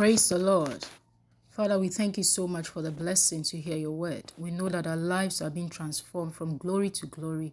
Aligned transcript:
Praise 0.00 0.30
the 0.30 0.38
Lord. 0.38 0.86
Father, 1.50 1.78
we 1.78 1.90
thank 1.90 2.16
you 2.16 2.24
so 2.24 2.48
much 2.48 2.68
for 2.68 2.80
the 2.80 2.90
blessing 2.90 3.42
to 3.42 3.58
hear 3.60 3.76
your 3.76 3.90
word. 3.90 4.32
We 4.38 4.50
know 4.50 4.70
that 4.70 4.86
our 4.86 4.96
lives 4.96 5.42
are 5.42 5.50
being 5.50 5.68
transformed 5.68 6.34
from 6.34 6.56
glory 6.56 6.88
to 6.88 7.06
glory 7.06 7.52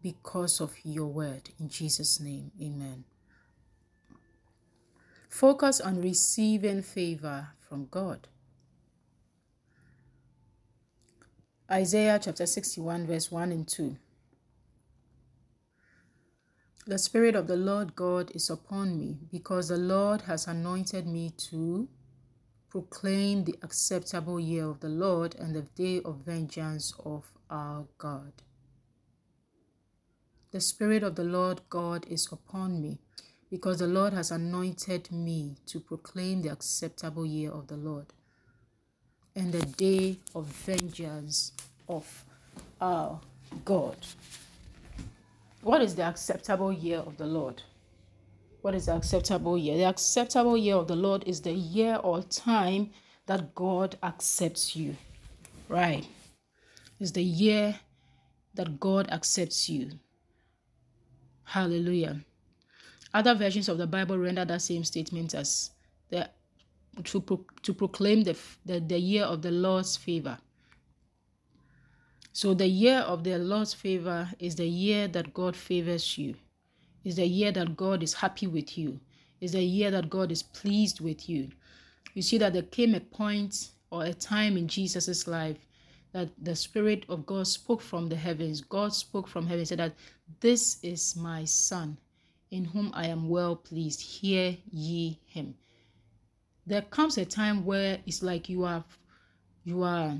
because 0.00 0.60
of 0.60 0.72
your 0.84 1.08
word. 1.08 1.50
In 1.58 1.68
Jesus' 1.68 2.20
name, 2.20 2.52
amen. 2.62 3.02
Focus 5.28 5.80
on 5.80 6.00
receiving 6.00 6.82
favor 6.82 7.48
from 7.68 7.88
God. 7.90 8.28
Isaiah 11.68 12.20
chapter 12.22 12.46
61, 12.46 13.08
verse 13.08 13.32
1 13.32 13.50
and 13.50 13.66
2. 13.66 13.96
The 16.90 16.98
Spirit 16.98 17.36
of 17.36 17.46
the 17.46 17.56
Lord 17.56 17.94
God 17.94 18.32
is 18.34 18.50
upon 18.50 18.98
me, 18.98 19.18
because 19.30 19.68
the 19.68 19.76
Lord 19.76 20.22
has 20.22 20.48
anointed 20.48 21.06
me 21.06 21.30
to 21.50 21.88
proclaim 22.68 23.44
the 23.44 23.54
acceptable 23.62 24.40
year 24.40 24.64
of 24.64 24.80
the 24.80 24.88
Lord 24.88 25.36
and 25.36 25.54
the 25.54 25.62
day 25.62 26.02
of 26.04 26.16
vengeance 26.26 26.92
of 27.04 27.30
our 27.48 27.86
God. 27.96 28.32
The 30.50 30.60
Spirit 30.60 31.04
of 31.04 31.14
the 31.14 31.22
Lord 31.22 31.60
God 31.70 32.06
is 32.08 32.26
upon 32.32 32.82
me, 32.82 32.98
because 33.52 33.78
the 33.78 33.86
Lord 33.86 34.12
has 34.12 34.32
anointed 34.32 35.12
me 35.12 35.58
to 35.66 35.78
proclaim 35.78 36.42
the 36.42 36.48
acceptable 36.48 37.24
year 37.24 37.52
of 37.52 37.68
the 37.68 37.76
Lord 37.76 38.06
and 39.36 39.52
the 39.52 39.64
day 39.64 40.18
of 40.34 40.46
vengeance 40.46 41.52
of 41.88 42.24
our 42.80 43.20
God. 43.64 43.96
What 45.62 45.82
is 45.82 45.94
the 45.94 46.02
acceptable 46.02 46.72
year 46.72 46.98
of 46.98 47.16
the 47.16 47.26
Lord? 47.26 47.62
What 48.62 48.74
is 48.74 48.86
the 48.86 48.96
acceptable 48.96 49.56
year? 49.58 49.76
The 49.76 49.84
acceptable 49.84 50.56
year 50.56 50.76
of 50.76 50.88
the 50.88 50.96
Lord 50.96 51.24
is 51.26 51.40
the 51.42 51.52
year 51.52 51.96
or 51.96 52.22
time 52.22 52.90
that 53.26 53.54
God 53.54 53.96
accepts 54.02 54.74
you. 54.74 54.96
Right. 55.68 56.06
It's 56.98 57.12
the 57.12 57.22
year 57.22 57.78
that 58.54 58.80
God 58.80 59.08
accepts 59.10 59.68
you. 59.68 59.92
Hallelujah. 61.44 62.20
Other 63.12 63.34
versions 63.34 63.68
of 63.68 63.78
the 63.78 63.86
Bible 63.86 64.18
render 64.18 64.44
that 64.44 64.62
same 64.62 64.84
statement 64.84 65.34
as 65.34 65.70
the 66.10 66.28
to, 67.04 67.20
pro, 67.20 67.44
to 67.62 67.72
proclaim 67.72 68.24
the, 68.24 68.36
the, 68.66 68.80
the 68.80 68.98
year 68.98 69.24
of 69.24 69.42
the 69.42 69.50
Lord's 69.50 69.96
favor. 69.96 70.38
So 72.32 72.54
the 72.54 72.66
year 72.66 72.98
of 72.98 73.24
the 73.24 73.38
Lord's 73.38 73.74
favor 73.74 74.28
is 74.38 74.54
the 74.54 74.66
year 74.66 75.08
that 75.08 75.34
God 75.34 75.56
favors 75.56 76.16
you. 76.16 76.34
Is 77.02 77.16
the 77.16 77.26
year 77.26 77.50
that 77.52 77.76
God 77.76 78.02
is 78.02 78.14
happy 78.14 78.46
with 78.46 78.76
you. 78.78 79.00
Is 79.40 79.52
the 79.52 79.62
year 79.62 79.90
that 79.90 80.10
God 80.10 80.30
is 80.30 80.42
pleased 80.42 81.00
with 81.00 81.28
you. 81.28 81.48
You 82.14 82.22
see 82.22 82.38
that 82.38 82.52
there 82.52 82.62
came 82.62 82.94
a 82.94 83.00
point 83.00 83.70
or 83.90 84.04
a 84.04 84.14
time 84.14 84.56
in 84.56 84.68
Jesus' 84.68 85.26
life 85.26 85.56
that 86.12 86.28
the 86.42 86.56
Spirit 86.56 87.04
of 87.08 87.26
God 87.26 87.46
spoke 87.46 87.80
from 87.80 88.08
the 88.08 88.16
heavens. 88.16 88.60
God 88.60 88.92
spoke 88.92 89.28
from 89.28 89.46
heaven, 89.46 89.64
said 89.64 89.78
that 89.78 89.94
this 90.40 90.78
is 90.82 91.16
my 91.16 91.44
Son, 91.44 91.96
in 92.50 92.64
whom 92.64 92.90
I 92.94 93.06
am 93.06 93.28
well 93.28 93.56
pleased. 93.56 94.00
Hear 94.00 94.56
ye 94.70 95.20
him. 95.26 95.54
There 96.66 96.82
comes 96.82 97.16
a 97.18 97.24
time 97.24 97.64
where 97.64 97.98
it's 98.06 98.22
like 98.22 98.48
you 98.48 98.64
are 98.64 98.84
you 99.64 99.82
are 99.82 100.16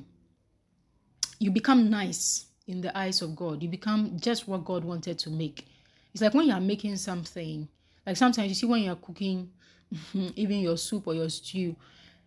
you 1.41 1.51
become 1.51 1.91
nice 1.91 2.47
in 2.69 2.81
the 2.81 2.97
eyes 2.97 3.23
of 3.23 3.35
God. 3.35 3.63
You 3.63 3.69
become 3.69 4.19
just 4.21 4.47
what 4.47 4.65
God 4.65 4.85
wanted 4.85 5.19
to 5.21 5.31
make. 5.31 5.67
It's 6.13 6.23
like 6.23 6.35
when 6.35 6.47
you 6.47 6.53
are 6.53 6.61
making 6.61 6.97
something, 6.97 7.67
like 8.07 8.17
sometimes 8.17 8.49
you 8.49 8.55
see 8.55 8.67
when 8.67 8.83
you're 8.83 8.97
cooking, 8.97 9.51
even 10.15 10.61
your 10.61 10.77
soup 10.77 11.07
or 11.07 11.15
your 11.15 11.31
stew, 11.31 11.75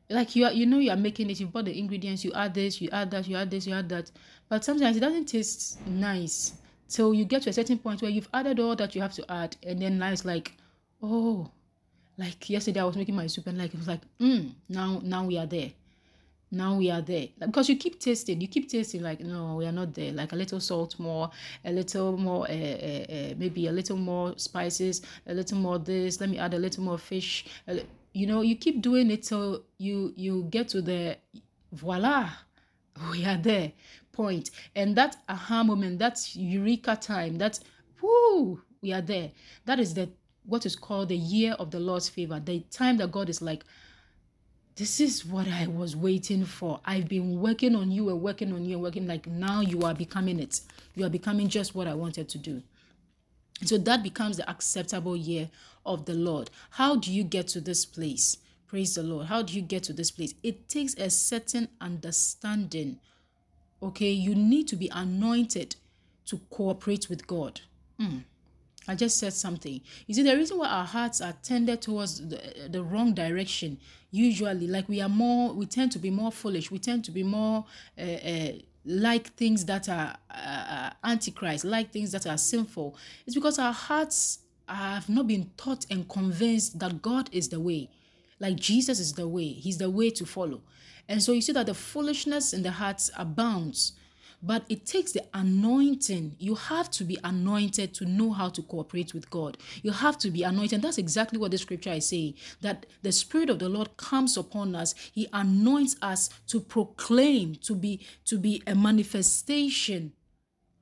like 0.09 0.35
you 0.35 0.45
are, 0.45 0.51
you 0.51 0.65
know 0.65 0.79
you 0.79 0.91
are 0.91 0.97
making 0.97 1.29
it. 1.29 1.39
You 1.39 1.45
bought 1.47 1.65
the 1.65 1.77
ingredients. 1.77 2.25
You 2.25 2.33
add 2.33 2.53
this, 2.55 2.81
you 2.81 2.89
add 2.91 3.11
that, 3.11 3.27
you 3.27 3.38
add 3.38 3.51
this, 3.51 3.67
you 3.67 3.73
add 3.73 3.88
that. 3.89 4.11
But 4.49 4.65
sometimes 4.65 4.97
it 4.97 5.01
doesn't 5.01 5.25
taste 5.25 5.85
nice 5.88 6.53
till 6.89 7.13
you 7.13 7.23
get 7.23 7.43
to 7.43 7.51
a 7.51 7.53
certain 7.53 7.77
point 7.77 8.01
where 8.01 8.11
you've 8.11 8.29
added 8.33 8.59
all 8.59 8.75
that 8.75 8.95
you 8.95 9.01
have 9.01 9.13
to 9.13 9.31
add, 9.31 9.55
and 9.63 9.81
then 9.81 9.99
now 9.99 10.11
it's 10.11 10.25
like, 10.25 10.57
oh, 11.01 11.49
like 12.17 12.49
yesterday 12.49 12.79
I 12.79 12.85
was 12.85 12.97
making 12.97 13.15
my 13.15 13.27
soup 13.27 13.47
and 13.47 13.57
like 13.57 13.73
it 13.73 13.77
was 13.77 13.88
like, 13.88 14.01
mm, 14.19 14.51
now 14.69 15.01
now 15.03 15.25
we 15.25 15.38
are 15.38 15.45
there 15.45 15.71
now 16.53 16.75
we 16.77 16.91
are 16.91 17.01
there. 17.01 17.27
Because 17.39 17.67
you 17.67 17.75
keep 17.75 17.99
tasting 17.99 18.39
you 18.39 18.47
keep 18.47 18.69
tasting 18.69 19.01
like 19.01 19.19
no 19.19 19.55
we 19.55 19.65
are 19.65 19.71
not 19.71 19.93
there. 19.93 20.11
Like 20.11 20.31
a 20.31 20.35
little 20.35 20.59
salt 20.59 20.97
more 20.99 21.29
a 21.65 21.71
little 21.71 22.15
more 22.17 22.47
uh, 22.49 22.53
uh, 22.53 23.05
uh, 23.09 23.33
maybe 23.37 23.67
a 23.67 23.71
little 23.71 23.97
more 23.97 24.37
spices 24.37 25.01
a 25.27 25.33
little 25.33 25.57
more 25.57 25.79
this. 25.79 26.21
Let 26.21 26.29
me 26.29 26.37
add 26.37 26.53
a 26.53 26.59
little 26.59 26.83
more 26.83 26.97
fish. 26.97 27.45
You 28.13 28.27
know 28.27 28.41
you 28.41 28.55
keep 28.55 28.81
doing 28.81 29.09
it 29.11 29.23
till 29.23 29.63
you 29.79 30.13
you 30.15 30.43
get 30.49 30.69
to 30.69 30.81
the 30.81 31.17
voila 31.71 32.29
we 33.11 33.25
are 33.25 33.37
there. 33.37 33.71
Point. 34.11 34.51
And 34.75 34.95
that 34.95 35.17
aha 35.27 35.63
moment 35.63 35.97
that's 35.97 36.35
eureka 36.35 36.95
time 37.01 37.37
that's 37.39 37.61
whoo 38.01 38.61
we 38.81 38.93
are 38.93 39.01
there. 39.01 39.31
That 39.65 39.79
is 39.79 39.95
the 39.95 40.09
what 40.45 40.65
is 40.65 40.75
called 40.75 41.09
the 41.09 41.17
year 41.17 41.53
of 41.53 41.71
the 41.71 41.79
lord's 41.79 42.09
favor. 42.09 42.39
The 42.39 42.59
time 42.69 42.97
that 42.97 43.11
god 43.11 43.29
is 43.29 43.41
like 43.41 43.63
this 44.75 45.00
is 45.00 45.25
what 45.25 45.47
I 45.47 45.67
was 45.67 45.95
waiting 45.95 46.45
for. 46.45 46.79
I've 46.85 47.07
been 47.07 47.39
working 47.39 47.75
on 47.75 47.91
you 47.91 48.09
and 48.09 48.22
working 48.22 48.51
on 48.53 48.66
you 48.66 48.75
and 48.75 48.84
working 48.84 49.07
like 49.07 49.28
now 49.28 49.61
you 49.61 49.84
are 49.84 49.94
becoming 49.94 50.39
it. 50.39 50.61
You 50.95 51.06
are 51.06 51.09
becoming 51.09 51.47
just 51.47 51.75
what 51.75 51.88
I 51.88 51.94
wanted 51.94 52.28
to 52.29 52.38
do. 52.38 52.63
So 53.66 53.78
that 53.78 54.03
becomes 54.03 54.38
the 54.38 54.50
acceptable 54.50 55.16
year 55.16 55.50
of 55.85 56.06
the 56.06 56.13
Lord. 56.13 56.50
How 56.72 56.95
do 56.95 57.12
you 57.13 57.23
get 57.23 57.47
to 57.50 57.62
this 57.62 57.85
place? 57.85 58.38
Praise 58.67 58.95
the 58.95 59.03
Lord. 59.03 59.28
How 59.28 59.44
do 59.44 59.53
you 59.53 59.62
get 59.62 59.83
to 59.83 59.94
this 59.94 60.09
place? 60.09 60.33
It 60.41 60.67
takes 60.67 60.95
a 60.95 61.09
certain 61.09 61.67
understanding. 61.79 63.00
Okay, 63.81 64.09
you 64.09 64.33
need 64.33 64.67
to 64.69 64.75
be 64.75 64.89
anointed 64.91 65.75
to 66.25 66.39
cooperate 66.50 67.09
with 67.09 67.28
God. 67.28 67.62
Mm. 68.01 68.23
I 68.88 68.95
just 68.95 69.17
said 69.17 69.33
something. 69.33 69.81
You 70.07 70.13
see, 70.13 70.23
the 70.23 70.35
reason 70.35 70.57
why 70.57 70.67
our 70.67 70.85
hearts 70.85 71.21
are 71.21 71.33
tended 71.44 71.81
towards 71.81 72.27
the, 72.27 72.67
the 72.69 72.83
wrong 72.83 73.13
direction, 73.13 73.77
usually, 74.11 74.67
like 74.67 74.89
we 74.89 75.01
are 75.01 75.09
more, 75.09 75.53
we 75.53 75.66
tend 75.66 75.91
to 75.94 75.99
be 75.99 76.09
more 76.09 76.31
foolish. 76.31 76.69
We 76.69 76.79
tend 76.79 77.05
to 77.05 77.11
be 77.11 77.23
more 77.23 77.66
uh, 77.97 78.01
uh, 78.01 78.51
like 78.85 79.33
things 79.35 79.66
that 79.66 79.88
are 79.88 80.16
uh, 80.29 80.89
antichrist, 81.03 81.63
like 81.63 81.91
things 81.91 82.11
that 82.11 82.27
are 82.27 82.38
sinful. 82.38 82.97
It's 83.25 83.35
because 83.35 83.57
our 83.57 83.73
hearts 83.73 84.39
have 84.67 85.07
not 85.09 85.27
been 85.27 85.51
taught 85.55 85.85
and 85.89 86.07
convinced 86.07 86.79
that 86.79 87.01
God 87.01 87.29
is 87.31 87.50
the 87.50 87.59
way. 87.59 87.89
Like 88.39 88.57
Jesus 88.57 89.00
is 89.00 89.13
the 89.13 89.27
way, 89.27 89.47
He's 89.47 89.77
the 89.77 89.89
way 89.89 90.09
to 90.09 90.25
follow. 90.25 90.61
And 91.07 91.21
so 91.21 91.31
you 91.31 91.41
see 91.41 91.51
that 91.53 91.65
the 91.65 91.73
foolishness 91.73 92.53
in 92.53 92.63
the 92.63 92.71
hearts 92.71 93.11
abounds 93.17 93.94
but 94.45 94.65
it 94.67 94.85
takes 94.85 95.13
the 95.13 95.23
anointing. 95.33 96.35
You 96.37 96.55
have 96.55 96.91
to 96.91 97.05
be 97.05 97.17
anointed 97.23 97.93
to 97.95 98.05
know 98.05 98.33
how 98.33 98.49
to 98.49 98.61
cooperate 98.61 99.13
with 99.13 99.29
God. 99.29 99.57
You 99.81 99.91
have 99.91 100.17
to 100.19 100.29
be 100.29 100.43
anointed. 100.43 100.81
That's 100.81 100.97
exactly 100.97 101.39
what 101.39 101.51
the 101.51 101.57
scripture 101.57 101.93
is 101.93 102.09
saying 102.09 102.33
that 102.59 102.85
the 103.01 103.13
Spirit 103.13 103.49
of 103.49 103.59
the 103.59 103.69
Lord 103.69 103.95
comes 103.95 104.35
upon 104.35 104.75
us. 104.75 104.93
He 105.13 105.27
anoints 105.31 105.95
us 106.01 106.29
to 106.47 106.59
proclaim, 106.59 107.55
to 107.63 107.73
be, 107.73 108.01
to 108.25 108.37
be 108.37 108.61
a 108.67 108.75
manifestation 108.75 110.11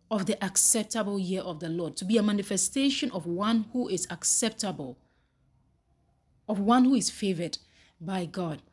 of 0.10 0.26
the 0.26 0.44
acceptable 0.44 1.20
year 1.20 1.42
of 1.42 1.60
the 1.60 1.70
Lord, 1.70 1.96
to 1.98 2.06
be 2.06 2.18
a 2.18 2.24
manifestation 2.24 3.12
of 3.12 3.28
one 3.28 3.66
who 3.74 3.88
is 3.88 4.08
acceptable, 4.10 4.98
of 6.50 6.60
one 6.60 6.86
who 6.86 6.96
is 6.96 7.12
favored 7.12 7.60
by 8.02 8.26
God. 8.26 8.64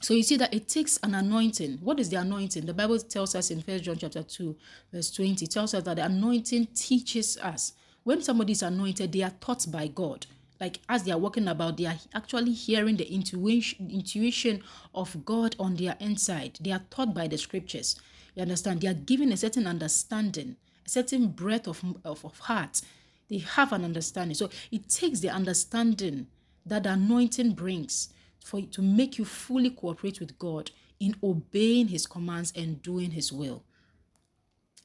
So 0.00 0.14
you 0.14 0.22
see 0.22 0.36
that 0.36 0.54
it 0.54 0.68
takes 0.68 0.96
an 1.02 1.14
anointing. 1.14 1.78
What 1.82 1.98
is 1.98 2.08
the 2.08 2.16
anointing? 2.16 2.66
The 2.66 2.74
Bible 2.74 2.98
tells 3.00 3.34
us 3.34 3.50
in 3.50 3.62
First 3.62 3.84
John 3.84 3.96
chapter 3.96 4.22
2, 4.22 4.56
verse 4.92 5.10
20, 5.10 5.46
tells 5.46 5.74
us 5.74 5.82
that 5.82 5.96
the 5.96 6.04
anointing 6.04 6.68
teaches 6.74 7.36
us. 7.38 7.72
When 8.04 8.22
somebody 8.22 8.52
is 8.52 8.62
anointed, 8.62 9.12
they 9.12 9.22
are 9.22 9.32
taught 9.40 9.66
by 9.70 9.88
God. 9.88 10.26
Like 10.60 10.80
as 10.88 11.04
they 11.04 11.12
are 11.12 11.18
walking 11.18 11.48
about, 11.48 11.76
they 11.76 11.86
are 11.86 11.96
actually 12.14 12.52
hearing 12.52 12.96
the 12.96 13.12
intuition, 13.12 13.90
intuition 13.92 14.62
of 14.94 15.24
God 15.24 15.56
on 15.58 15.76
their 15.76 15.96
inside. 16.00 16.58
They 16.60 16.72
are 16.72 16.82
taught 16.90 17.14
by 17.14 17.28
the 17.28 17.38
scriptures. 17.38 17.96
You 18.34 18.42
understand? 18.42 18.80
They 18.80 18.88
are 18.88 18.94
given 18.94 19.32
a 19.32 19.36
certain 19.36 19.66
understanding, 19.66 20.56
a 20.86 20.88
certain 20.88 21.28
breadth 21.28 21.68
of, 21.68 21.84
of, 22.04 22.24
of 22.24 22.38
heart. 22.38 22.82
They 23.28 23.38
have 23.38 23.72
an 23.72 23.84
understanding. 23.84 24.34
So 24.34 24.48
it 24.70 24.88
takes 24.88 25.20
the 25.20 25.30
understanding 25.30 26.28
that 26.64 26.84
the 26.84 26.92
anointing 26.92 27.52
brings 27.52 28.08
for 28.44 28.60
to 28.60 28.82
make 28.82 29.18
you 29.18 29.24
fully 29.24 29.70
cooperate 29.70 30.20
with 30.20 30.38
God 30.38 30.70
in 31.00 31.14
obeying 31.22 31.88
his 31.88 32.06
commands 32.06 32.52
and 32.56 32.82
doing 32.82 33.10
his 33.10 33.32
will. 33.32 33.62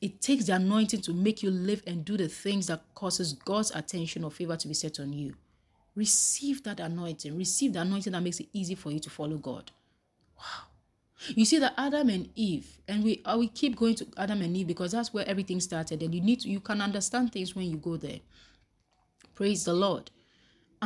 It 0.02 0.22
takes 0.22 0.46
the 0.46 0.56
anointing 0.56 1.02
to 1.02 1.14
make 1.14 1.42
you 1.42 1.50
live 1.50 1.82
and 1.88 2.04
do 2.04 2.18
the 2.18 2.28
things 2.28 2.68
that 2.68 2.82
causes 2.94 3.34
God's 3.34 3.72
attention 3.72 4.24
or 4.24 4.32
favor 4.32 4.58
to 4.58 4.68
be 4.68 4.74
set 4.74 5.00
on 5.00 5.14
you. 5.14 5.34
Receive 5.96 6.64
that 6.64 6.80
anointing. 6.80 7.38
Receive 7.38 7.74
the 7.74 7.82
anointing 7.82 8.12
that 8.14 8.22
makes 8.22 8.40
it 8.40 8.50
easy 8.52 8.76
for 8.76 8.92
you 8.92 9.00
to 9.00 9.10
follow 9.10 9.38
God. 9.38 9.72
Wow. 10.38 10.68
You 11.30 11.46
see 11.46 11.60
that 11.60 11.74
Adam 11.78 12.10
and 12.10 12.30
Eve, 12.36 12.80
and 12.88 13.04
we 13.04 13.22
uh, 13.24 13.38
we 13.40 13.48
keep 13.48 13.78
going 13.78 13.96
to 13.96 14.08
Adam 14.18 14.42
and 14.42 14.58
Eve 14.58 14.68
because 14.68 14.92
that's 14.92 15.14
where 15.14 15.26
everything 15.28 15.62
started. 15.62 16.04
And 16.04 16.14
you 16.14 16.20
need 16.20 16.42
to 16.42 16.50
you 16.50 16.60
can 16.60 16.82
understand 16.82 17.32
things 17.32 17.56
when 17.56 17.70
you 17.70 17.78
go 17.78 17.96
there. 17.96 18.20
Praise 19.36 19.64
the 19.64 19.74
Lord. 19.74 20.12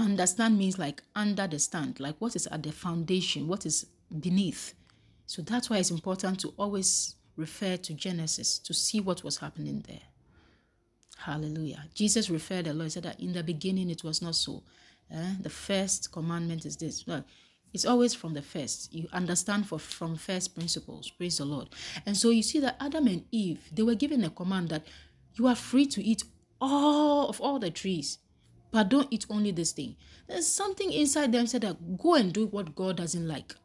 Understand 0.03 0.57
means 0.57 0.77
like 0.77 1.01
under 1.15 1.47
the 1.47 1.59
stand, 1.59 1.99
like 1.99 2.15
what 2.19 2.35
is 2.35 2.47
at 2.47 2.63
the 2.63 2.71
foundation, 2.71 3.47
what 3.47 3.65
is 3.65 3.85
beneath. 4.19 4.73
So 5.25 5.41
that's 5.41 5.69
why 5.69 5.77
it's 5.77 5.91
important 5.91 6.39
to 6.41 6.53
always 6.57 7.15
refer 7.35 7.77
to 7.77 7.93
Genesis 7.93 8.59
to 8.59 8.73
see 8.73 8.99
what 8.99 9.23
was 9.23 9.37
happening 9.37 9.83
there. 9.87 10.01
Hallelujah. 11.17 11.85
Jesus 11.93 12.29
referred 12.29 12.67
a 12.67 12.73
lot. 12.73 12.85
He 12.85 12.89
said 12.91 13.03
that 13.03 13.19
in 13.19 13.33
the 13.33 13.43
beginning 13.43 13.89
it 13.89 14.03
was 14.03 14.21
not 14.21 14.35
so. 14.35 14.63
Eh? 15.11 15.33
The 15.41 15.49
first 15.49 16.11
commandment 16.11 16.65
is 16.65 16.77
this. 16.77 17.05
Well, 17.07 17.25
it's 17.73 17.85
always 17.85 18.13
from 18.13 18.33
the 18.33 18.41
first. 18.41 18.93
You 18.93 19.07
understand 19.13 19.67
for 19.67 19.79
from 19.79 20.15
first 20.15 20.55
principles. 20.55 21.09
Praise 21.11 21.37
the 21.37 21.45
Lord. 21.45 21.69
And 22.05 22.15
so 22.15 22.29
you 22.29 22.43
see 22.43 22.59
that 22.59 22.77
Adam 22.79 23.07
and 23.07 23.25
Eve, 23.31 23.59
they 23.71 23.83
were 23.83 23.95
given 23.95 24.23
a 24.23 24.29
command 24.29 24.69
that 24.69 24.87
you 25.35 25.47
are 25.47 25.55
free 25.55 25.85
to 25.87 26.03
eat 26.03 26.23
all 26.59 27.27
of 27.27 27.39
all 27.41 27.59
the 27.59 27.69
trees, 27.69 28.19
but 28.71 28.89
don't 28.89 29.07
eat 29.11 29.25
only 29.29 29.51
this 29.51 29.71
thing. 29.71 29.95
There's 30.27 30.47
something 30.47 30.91
inside 30.91 31.31
them 31.31 31.47
said 31.47 31.61
that 31.61 31.97
go 31.97 32.15
and 32.15 32.33
do 32.33 32.47
what 32.47 32.75
God 32.75 32.97
doesn't 32.97 33.27
like. 33.27 33.55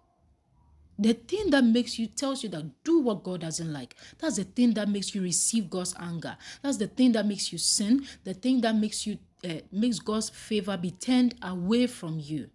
The 0.99 1.15
thing 1.15 1.51
that 1.51 1.65
makes 1.65 1.99
you 1.99 2.07
tells 2.07 2.43
you 2.43 2.49
that 2.51 2.85
do 2.85 3.01
what 3.01 3.25
God 3.25 3.41
doesn't 3.41 3.73
like. 3.73 3.97
That's 4.19 4.37
the 4.37 4.45
thing 4.45 4.75
that 4.75 4.89
makes 4.89 5.15
you 5.15 5.23
receive 5.23 5.71
God's 5.71 5.95
anger. 5.99 6.37
That's 6.63 6.77
the 6.77 6.87
thing 6.87 7.13
that 7.13 7.27
makes 7.27 7.51
you 7.53 7.59
sin. 7.59 8.07
The 8.25 8.35
thing 8.35 8.61
that 8.61 8.77
makes 8.77 9.07
you 9.07 9.19
uh, 9.45 9.55
makes 9.73 9.99
God's 9.99 10.31
favor 10.31 10.77
be 10.77 10.93
turned 10.93 11.35
away 11.43 11.87
from 11.87 12.21
you. 12.21 12.51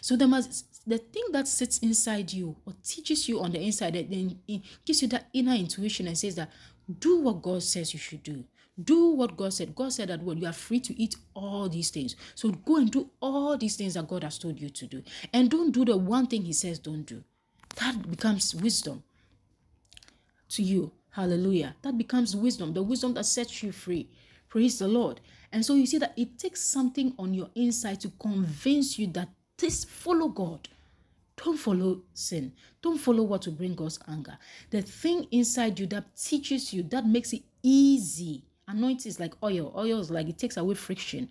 So 0.00 0.16
the 0.16 0.28
must 0.28 0.88
the 0.88 0.98
thing 0.98 1.24
that 1.32 1.48
sits 1.48 1.78
inside 1.78 2.32
you 2.32 2.56
or 2.66 2.72
teaches 2.82 3.28
you 3.28 3.40
on 3.40 3.52
the 3.52 3.60
inside 3.60 3.94
that 3.94 4.10
then 4.10 4.40
gives 4.84 5.02
you 5.02 5.08
that 5.08 5.28
inner 5.32 5.54
intuition 5.54 6.06
and 6.06 6.16
says 6.16 6.36
that 6.36 6.50
do 6.98 7.20
what 7.20 7.42
God 7.42 7.62
says 7.62 7.92
you 7.92 8.00
should 8.00 8.22
do. 8.22 8.44
Do 8.82 9.10
what 9.10 9.36
God 9.36 9.52
said. 9.52 9.74
God 9.74 9.92
said 9.92 10.08
that 10.08 10.22
well, 10.22 10.36
you 10.36 10.46
are 10.46 10.52
free 10.52 10.80
to 10.80 11.00
eat 11.00 11.16
all 11.34 11.68
these 11.68 11.90
things. 11.90 12.16
So 12.34 12.50
go 12.50 12.76
and 12.76 12.90
do 12.90 13.10
all 13.20 13.56
these 13.58 13.76
things 13.76 13.94
that 13.94 14.08
God 14.08 14.24
has 14.24 14.38
told 14.38 14.60
you 14.60 14.70
to 14.70 14.86
do. 14.86 15.02
And 15.32 15.50
don't 15.50 15.72
do 15.72 15.84
the 15.84 15.96
one 15.96 16.26
thing 16.26 16.42
He 16.42 16.52
says 16.52 16.78
don't 16.78 17.04
do. 17.04 17.22
That 17.76 18.10
becomes 18.10 18.54
wisdom 18.54 19.02
to 20.50 20.62
you. 20.62 20.92
Hallelujah. 21.10 21.76
That 21.82 21.98
becomes 21.98 22.34
wisdom, 22.34 22.72
the 22.72 22.82
wisdom 22.82 23.14
that 23.14 23.26
sets 23.26 23.62
you 23.62 23.72
free. 23.72 24.08
Praise 24.48 24.78
the 24.78 24.88
Lord. 24.88 25.20
And 25.52 25.64
so 25.64 25.74
you 25.74 25.86
see 25.86 25.98
that 25.98 26.14
it 26.16 26.38
takes 26.38 26.62
something 26.62 27.14
on 27.18 27.34
your 27.34 27.50
inside 27.54 28.00
to 28.00 28.10
convince 28.18 28.98
you 28.98 29.06
that 29.08 29.28
this 29.58 29.84
follow 29.84 30.28
God. 30.28 30.68
Don't 31.36 31.58
follow 31.58 32.02
sin. 32.14 32.52
Don't 32.80 32.98
follow 32.98 33.22
what 33.22 33.46
will 33.46 33.54
bring 33.54 33.74
God's 33.74 33.98
anger. 34.08 34.38
The 34.70 34.82
thing 34.82 35.26
inside 35.30 35.78
you 35.78 35.86
that 35.86 36.16
teaches 36.16 36.72
you, 36.72 36.82
that 36.84 37.06
makes 37.06 37.32
it 37.32 37.42
easy. 37.62 38.44
Anointing 38.72 39.10
is 39.10 39.20
like 39.20 39.34
oil. 39.42 39.72
Oil 39.76 40.00
is 40.00 40.10
like 40.10 40.28
it 40.28 40.38
takes 40.38 40.56
away 40.56 40.74
friction. 40.74 41.28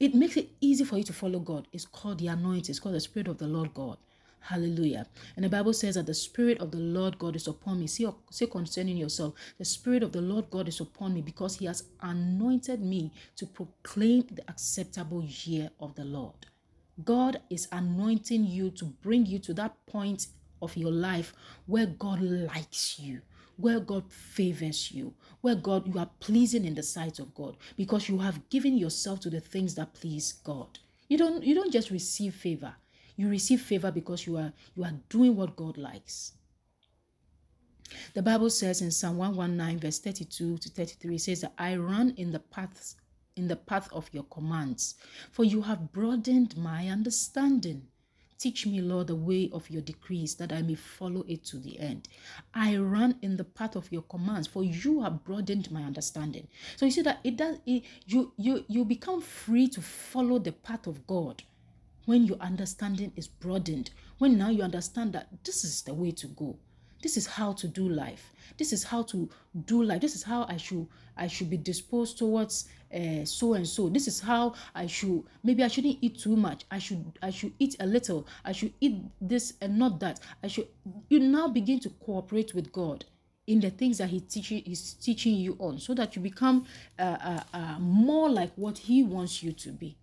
It 0.00 0.14
makes 0.14 0.36
it 0.36 0.50
easy 0.60 0.84
for 0.84 0.98
you 0.98 1.04
to 1.04 1.12
follow 1.12 1.38
God. 1.38 1.68
It's 1.72 1.86
called 1.86 2.18
the 2.18 2.26
anointing. 2.26 2.70
It's 2.70 2.80
called 2.80 2.96
the 2.96 3.00
Spirit 3.00 3.28
of 3.28 3.38
the 3.38 3.46
Lord 3.46 3.72
God. 3.72 3.98
Hallelujah. 4.40 5.06
And 5.36 5.44
the 5.44 5.48
Bible 5.48 5.72
says 5.72 5.94
that 5.94 6.06
the 6.06 6.14
Spirit 6.14 6.58
of 6.58 6.72
the 6.72 6.78
Lord 6.78 7.18
God 7.18 7.36
is 7.36 7.46
upon 7.46 7.80
me. 7.80 7.86
See, 7.86 8.04
uh, 8.04 8.12
say 8.30 8.46
concerning 8.46 8.96
yourself, 8.96 9.34
the 9.58 9.64
Spirit 9.64 10.02
of 10.02 10.10
the 10.12 10.20
Lord 10.20 10.50
God 10.50 10.68
is 10.68 10.80
upon 10.80 11.14
me 11.14 11.22
because 11.22 11.56
He 11.56 11.66
has 11.66 11.84
anointed 12.00 12.80
me 12.80 13.12
to 13.36 13.46
proclaim 13.46 14.24
the 14.30 14.42
acceptable 14.48 15.22
year 15.24 15.70
of 15.80 15.94
the 15.94 16.04
Lord. 16.04 16.46
God 17.04 17.40
is 17.48 17.68
anointing 17.72 18.44
you 18.44 18.70
to 18.70 18.86
bring 18.86 19.24
you 19.26 19.38
to 19.40 19.54
that 19.54 19.74
point 19.86 20.26
of 20.62 20.76
your 20.76 20.92
life 20.92 21.32
where 21.66 21.86
God 21.86 22.20
likes 22.20 22.98
you, 22.98 23.20
where 23.56 23.80
God 23.80 24.12
favors 24.12 24.92
you, 24.92 25.14
where 25.40 25.54
God 25.54 25.86
you 25.86 25.98
are 25.98 26.10
pleasing 26.20 26.64
in 26.64 26.74
the 26.74 26.82
sight 26.82 27.18
of 27.18 27.34
God 27.34 27.56
because 27.76 28.08
you 28.08 28.18
have 28.18 28.48
given 28.50 28.76
yourself 28.76 29.20
to 29.20 29.30
the 29.30 29.40
things 29.40 29.74
that 29.74 29.94
please 29.94 30.32
God. 30.44 30.78
You 31.08 31.18
don't 31.18 31.44
you 31.44 31.54
don't 31.54 31.72
just 31.72 31.90
receive 31.90 32.34
favor. 32.34 32.74
You 33.16 33.28
receive 33.28 33.62
favor 33.62 33.90
because 33.90 34.26
you 34.26 34.36
are 34.36 34.52
you 34.74 34.84
are 34.84 34.94
doing 35.08 35.36
what 35.36 35.56
God 35.56 35.78
likes. 35.78 36.32
The 38.14 38.22
Bible 38.22 38.50
says 38.50 38.82
in 38.82 38.90
Psalm 38.90 39.16
119, 39.16 39.78
verse 39.78 40.00
32 40.00 40.58
to 40.58 40.68
33, 40.68 41.14
it 41.14 41.18
says 41.20 41.40
that 41.42 41.52
I 41.56 41.76
run 41.76 42.14
in 42.16 42.32
the 42.32 42.40
paths 42.40 42.96
in 43.36 43.48
the 43.48 43.56
path 43.56 43.88
of 43.92 44.08
your 44.12 44.24
commands, 44.24 44.94
for 45.30 45.44
you 45.44 45.60
have 45.62 45.92
broadened 45.92 46.56
my 46.56 46.88
understanding. 46.88 47.86
Teach 48.38 48.66
me, 48.66 48.82
Lord, 48.82 49.06
the 49.06 49.14
way 49.14 49.48
of 49.52 49.70
your 49.70 49.80
decrees, 49.80 50.34
that 50.34 50.52
I 50.52 50.60
may 50.60 50.74
follow 50.74 51.24
it 51.26 51.44
to 51.46 51.58
the 51.58 51.78
end. 51.78 52.08
I 52.52 52.76
run 52.76 53.16
in 53.22 53.36
the 53.36 53.44
path 53.44 53.76
of 53.76 53.90
your 53.90 54.02
commands, 54.02 54.46
for 54.46 54.62
you 54.62 55.02
have 55.02 55.24
broadened 55.24 55.70
my 55.70 55.82
understanding. 55.82 56.46
So 56.76 56.84
you 56.84 56.92
see 56.92 57.02
that 57.02 57.20
it 57.24 57.36
does 57.36 57.58
it, 57.64 57.84
you 58.06 58.32
you 58.36 58.64
you 58.68 58.84
become 58.84 59.22
free 59.22 59.68
to 59.68 59.80
follow 59.80 60.38
the 60.38 60.52
path 60.52 60.86
of 60.86 61.06
God 61.06 61.42
when 62.04 62.24
your 62.24 62.38
understanding 62.38 63.12
is 63.16 63.26
broadened, 63.26 63.90
when 64.18 64.36
now 64.38 64.50
you 64.50 64.62
understand 64.62 65.12
that 65.14 65.28
this 65.44 65.64
is 65.64 65.82
the 65.82 65.94
way 65.94 66.10
to 66.12 66.26
go. 66.28 66.56
This 67.02 67.16
is 67.16 67.26
how 67.26 67.52
to 67.54 67.68
do 67.68 67.88
life. 67.88 68.32
This 68.56 68.72
is 68.72 68.84
how 68.84 69.02
to 69.04 69.28
do 69.66 69.82
life. 69.82 70.00
This 70.00 70.14
is 70.14 70.22
how 70.22 70.46
I 70.48 70.56
should 70.56 70.86
I 71.16 71.26
should 71.26 71.50
be 71.50 71.56
disposed 71.56 72.18
towards 72.18 72.68
uh, 72.94 73.24
so 73.24 73.54
and 73.54 73.66
so. 73.66 73.88
This 73.88 74.08
is 74.08 74.20
how 74.20 74.54
I 74.74 74.86
should 74.86 75.24
maybe 75.42 75.62
I 75.62 75.68
shouldn't 75.68 75.98
eat 76.00 76.18
too 76.18 76.36
much. 76.36 76.64
I 76.70 76.78
should 76.78 77.18
I 77.22 77.30
should 77.30 77.52
eat 77.58 77.76
a 77.80 77.86
little. 77.86 78.26
I 78.44 78.52
should 78.52 78.72
eat 78.80 79.02
this 79.20 79.54
and 79.60 79.78
not 79.78 80.00
that. 80.00 80.20
I 80.42 80.48
should 80.48 80.68
you 81.08 81.20
now 81.20 81.48
begin 81.48 81.80
to 81.80 81.90
cooperate 81.90 82.54
with 82.54 82.72
God 82.72 83.04
in 83.46 83.60
the 83.60 83.70
things 83.70 83.98
that 83.98 84.08
he 84.10 84.20
teaching 84.20 84.62
is 84.66 84.94
teaching 84.94 85.34
you 85.34 85.56
on 85.60 85.78
so 85.78 85.94
that 85.94 86.16
you 86.16 86.22
become 86.22 86.66
uh, 86.98 87.02
uh, 87.02 87.40
uh, 87.54 87.78
more 87.78 88.28
like 88.28 88.50
what 88.56 88.76
he 88.76 89.04
wants 89.04 89.40
you 89.40 89.52
to 89.52 89.70
be 89.70 89.96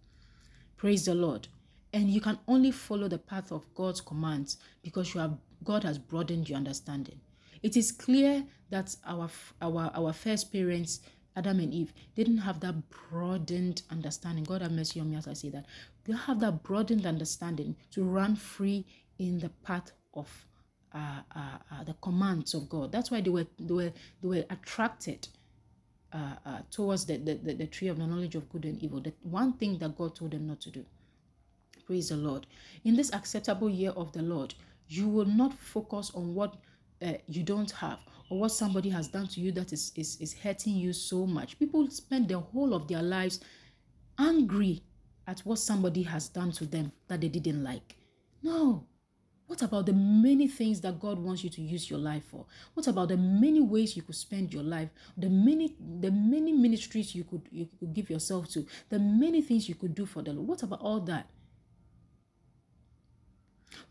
praise 0.78 1.04
the 1.04 1.14
lord 1.14 1.50
and 1.94 2.10
you 2.10 2.20
can 2.20 2.40
only 2.48 2.72
follow 2.72 3.08
the 3.08 3.20
path 3.20 3.52
of 3.52 3.72
God's 3.76 4.02
commands 4.02 4.58
because 4.82 5.14
you 5.14 5.22
have 5.22 5.38
God 5.64 5.84
has 5.84 5.98
broadened 5.98 6.50
your 6.50 6.58
understanding. 6.58 7.22
It 7.62 7.78
is 7.78 7.92
clear 7.92 8.44
that 8.72 8.96
our 9.06 9.30
our 9.62 9.92
our 9.94 10.12
first 10.12 10.52
parents, 10.52 11.00
Adam 11.36 11.60
and 11.60 11.74
Eve, 11.74 11.94
didn't 12.16 12.38
have 12.40 12.60
that 12.60 12.76
broadened 12.90 13.82
understanding. 13.90 14.44
God 14.44 14.62
have 14.62 14.72
mercy 14.72 15.00
on 15.00 15.10
me 15.10 15.18
as 15.18 15.28
I 15.28 15.34
say 15.34 15.50
that. 15.50 15.66
They 16.06 16.14
have 16.14 16.40
that 16.42 16.64
broadened 16.64 17.06
understanding 17.06 17.76
to 17.92 18.04
run 18.04 18.36
free 18.36 18.86
in 19.20 19.40
the 19.40 19.50
path 19.50 19.92
of 20.14 20.30
uh, 20.94 21.22
uh, 21.36 21.40
uh, 21.72 21.84
the 21.86 21.96
commands 22.02 22.54
of 22.54 22.70
God. 22.70 22.92
That's 22.92 23.10
why 23.10 23.22
they 23.22 23.30
were 23.30 23.48
they 23.60 23.74
were 23.74 23.94
they 24.22 24.28
were 24.28 24.46
attracted 24.50 25.28
uh, 26.14 26.36
uh, 26.46 26.60
towards 26.70 27.06
the, 27.06 27.18
the, 27.18 27.36
the, 27.36 27.54
the 27.56 27.68
tree 27.68 27.88
of 27.88 27.98
the 27.98 28.06
knowledge 28.06 28.36
of 28.36 28.48
good 28.50 28.66
and 28.66 28.82
evil. 28.84 29.00
The 29.00 29.14
one 29.24 29.54
thing 29.54 29.80
that 29.80 29.98
God 29.98 30.16
told 30.16 30.32
them 30.32 30.48
not 30.48 30.62
to 30.62 30.70
do. 30.70 30.86
Praise 31.88 32.10
the 32.10 32.18
Lord. 32.18 32.46
In 32.84 32.96
this 32.96 33.12
acceptable 33.14 33.70
year 33.70 33.92
of 33.92 34.12
the 34.14 34.22
Lord, 34.22 34.54
you 34.88 35.08
will 35.08 35.26
not 35.26 35.58
focus 35.58 36.12
on 36.14 36.36
what 36.36 36.56
uh, 37.02 37.14
you 37.28 37.44
don't 37.44 37.72
have 37.72 38.00
or 38.30 38.40
what 38.40 38.52
somebody 38.52 38.90
has 38.90 39.08
done 39.08 39.28
to 39.28 39.42
you 39.42 39.52
that 39.52 39.74
is, 39.74 39.92
is, 39.96 40.18
is 40.20 40.34
hurting 40.34 40.76
you 40.76 40.94
so 40.94 41.26
much. 41.26 41.60
People 41.60 41.90
spend 41.90 42.28
the 42.28 42.40
whole 42.40 42.74
of 42.74 42.88
their 42.88 43.02
lives 43.02 43.40
angry 44.18 44.82
at 45.28 45.40
what 45.42 45.60
somebody 45.60 46.04
has 46.04 46.28
done 46.30 46.52
to 46.52 46.66
them 46.66 46.92
that 47.08 47.22
they 47.22 47.28
didn't 47.28 47.64
like. 47.64 47.96
No. 48.42 48.86
What 49.48 49.62
about 49.62 49.86
the 49.86 49.94
many 49.94 50.48
things 50.48 50.82
that 50.82 51.00
God 51.00 51.20
wants 51.20 51.44
you 51.44 51.50
to 51.52 51.62
use 51.62 51.90
your 51.90 52.00
life 52.00 52.24
for? 52.26 52.46
What 52.74 52.88
about 52.88 53.10
the 53.10 53.18
many 53.18 53.62
ways 53.62 53.96
you 53.96 54.02
could 54.02 54.16
spend 54.16 54.54
your 54.54 54.64
life? 54.64 54.90
The 55.18 55.30
many 55.30 55.76
the 56.00 56.12
many 56.12 56.54
ministries 56.54 57.14
you 57.14 57.24
could 57.26 57.42
you 57.52 57.68
could 57.80 57.94
give 57.94 58.10
yourself 58.10 58.50
to? 58.52 58.66
The 58.90 59.00
many 59.00 59.42
things 59.42 59.68
you 59.68 59.76
could 59.76 59.94
do 59.94 60.06
for 60.06 60.22
the 60.22 60.34
Lord? 60.34 60.48
What 60.48 60.64
about 60.64 60.82
all 60.82 61.02
that? 61.02 61.30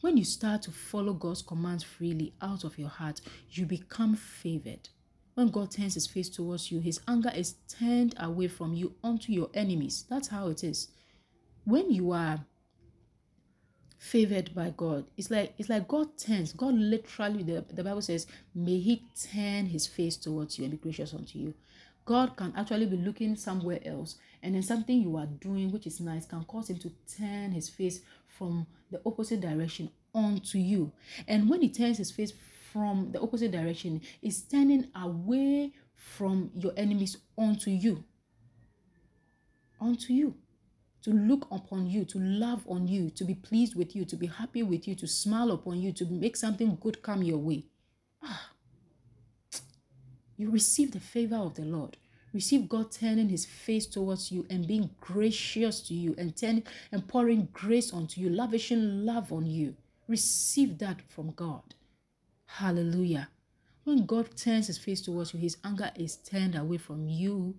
When 0.02 0.16
you 0.16 0.24
start 0.24 0.62
to 0.62 0.72
follow 0.72 1.12
God's 1.12 1.42
commands 1.42 1.84
freely 1.84 2.34
out 2.42 2.64
of 2.64 2.76
your 2.76 2.88
heart, 2.88 3.20
you 3.52 3.66
become 3.66 4.16
favored. 4.16 4.88
When 5.34 5.48
God 5.48 5.70
turns 5.70 5.94
his 5.94 6.08
face 6.08 6.28
towards 6.28 6.72
you, 6.72 6.80
his 6.80 7.00
anger 7.06 7.30
is 7.32 7.54
turned 7.68 8.16
away 8.18 8.48
from 8.48 8.74
you 8.74 8.96
onto 9.04 9.32
your 9.32 9.48
enemies. 9.54 10.04
That's 10.10 10.26
how 10.26 10.48
it 10.48 10.64
is. 10.64 10.88
When 11.64 11.92
you 11.92 12.10
are 12.10 12.44
favored 13.96 14.52
by 14.56 14.74
God, 14.76 15.04
it's 15.16 15.30
like 15.30 15.54
it's 15.56 15.68
like 15.68 15.86
God 15.86 16.18
turns. 16.18 16.52
God 16.52 16.74
literally, 16.74 17.44
the, 17.44 17.64
the 17.72 17.84
Bible 17.84 18.02
says, 18.02 18.26
may 18.56 18.80
he 18.80 19.04
turn 19.32 19.66
his 19.66 19.86
face 19.86 20.16
towards 20.16 20.58
you 20.58 20.64
and 20.64 20.72
be 20.72 20.78
gracious 20.78 21.14
unto 21.14 21.38
you. 21.38 21.54
God 22.04 22.36
can 22.36 22.52
actually 22.56 22.86
be 22.86 22.96
looking 22.96 23.36
somewhere 23.36 23.80
else, 23.84 24.16
and 24.42 24.54
then 24.54 24.62
something 24.62 25.00
you 25.00 25.16
are 25.16 25.26
doing, 25.26 25.70
which 25.70 25.86
is 25.86 26.00
nice, 26.00 26.26
can 26.26 26.44
cause 26.44 26.68
him 26.68 26.78
to 26.78 26.92
turn 27.16 27.52
his 27.52 27.68
face 27.68 28.00
from 28.26 28.66
the 28.90 29.00
opposite 29.06 29.40
direction 29.40 29.90
onto 30.14 30.58
you. 30.58 30.92
And 31.28 31.48
when 31.48 31.62
he 31.62 31.68
turns 31.68 31.98
his 31.98 32.10
face 32.10 32.32
from 32.72 33.12
the 33.12 33.20
opposite 33.20 33.52
direction, 33.52 34.00
he's 34.20 34.42
turning 34.42 34.88
away 34.94 35.72
from 35.94 36.50
your 36.56 36.72
enemies 36.76 37.18
onto 37.36 37.70
you. 37.70 38.04
Onto 39.80 40.12
you. 40.12 40.34
To 41.02 41.10
look 41.10 41.48
upon 41.50 41.88
you, 41.88 42.04
to 42.06 42.18
love 42.18 42.64
on 42.68 42.86
you, 42.86 43.10
to 43.10 43.24
be 43.24 43.34
pleased 43.34 43.74
with 43.74 43.96
you, 43.96 44.04
to 44.04 44.16
be 44.16 44.26
happy 44.26 44.62
with 44.62 44.86
you, 44.86 44.94
to 44.96 45.06
smile 45.08 45.50
upon 45.50 45.80
you, 45.80 45.92
to 45.92 46.06
make 46.06 46.36
something 46.36 46.78
good 46.80 47.02
come 47.02 47.22
your 47.22 47.38
way. 47.38 47.64
Ah, 48.22 48.51
you 50.36 50.50
receive 50.50 50.92
the 50.92 51.00
favor 51.00 51.36
of 51.36 51.54
the 51.54 51.62
Lord. 51.62 51.96
Receive 52.32 52.68
God 52.68 52.90
turning 52.90 53.28
his 53.28 53.44
face 53.44 53.86
towards 53.86 54.32
you 54.32 54.46
and 54.48 54.66
being 54.66 54.90
gracious 55.00 55.80
to 55.82 55.94
you 55.94 56.14
and 56.16 56.34
turning 56.34 56.64
and 56.90 57.06
pouring 57.06 57.48
grace 57.52 57.92
onto 57.92 58.20
you, 58.20 58.30
lavishing 58.30 59.04
love 59.04 59.32
on 59.32 59.46
you. 59.46 59.74
Receive 60.08 60.78
that 60.78 61.02
from 61.08 61.32
God. 61.32 61.74
Hallelujah. 62.46 63.28
When 63.84 64.06
God 64.06 64.36
turns 64.36 64.68
his 64.68 64.78
face 64.78 65.00
towards 65.00 65.34
you, 65.34 65.40
his 65.40 65.56
anger 65.64 65.90
is 65.96 66.16
turned 66.16 66.54
away 66.54 66.78
from 66.78 67.08
you 67.08 67.54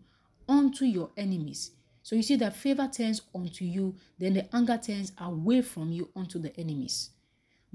onto 0.48 0.86
your 0.86 1.10
enemies. 1.18 1.72
So 2.02 2.16
you 2.16 2.24
see 2.24 2.36
that 2.38 2.56
favor 2.56 2.90
turns 2.92 3.22
onto 3.34 3.66
you, 3.66 3.96
then 4.20 4.34
the 4.34 4.56
anger 4.56 4.78
turns 4.78 5.14
away 5.18 5.62
from 5.62 5.92
you 5.92 6.10
onto 6.16 6.40
the 6.40 6.58
enemies. 6.60 7.12